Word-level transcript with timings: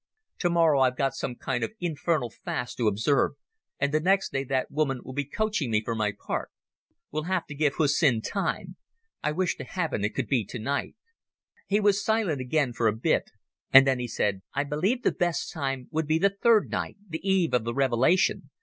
Tomorrow 0.39 0.79
I've 0.79 0.97
got 0.97 1.13
some 1.13 1.35
kind 1.35 1.63
of 1.63 1.73
infernal 1.79 2.31
fast 2.31 2.75
to 2.77 2.87
observe, 2.87 3.33
and 3.79 3.93
the 3.93 3.99
next 3.99 4.31
day 4.31 4.43
that 4.45 4.71
woman 4.71 5.01
will 5.03 5.13
be 5.13 5.25
coaching 5.25 5.69
me 5.69 5.83
for 5.83 5.93
my 5.93 6.11
part. 6.11 6.49
We'll 7.11 7.25
have 7.29 7.45
to 7.45 7.53
give 7.53 7.75
Hussin 7.75 8.19
time... 8.21 8.77
I 9.21 9.31
wish 9.31 9.57
to 9.57 9.63
heaven 9.63 10.03
it 10.03 10.15
could 10.15 10.27
be 10.27 10.43
tonight." 10.43 10.95
He 11.67 11.79
was 11.79 12.03
silent 12.03 12.41
again 12.41 12.73
for 12.73 12.87
a 12.87 12.97
bit, 12.97 13.29
and 13.71 13.85
then 13.85 13.99
he 13.99 14.07
said: 14.07 14.41
"I 14.55 14.63
believe 14.63 15.03
the 15.03 15.11
best 15.11 15.51
time 15.53 15.87
would 15.91 16.07
be 16.07 16.17
the 16.17 16.35
third 16.41 16.71
night, 16.71 16.97
the 17.07 17.21
eve 17.23 17.53
of 17.53 17.63
the 17.63 17.75
Revelation. 17.75 18.49